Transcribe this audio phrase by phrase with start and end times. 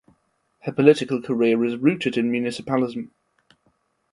[0.61, 3.11] Her political career is rooted in municipalism.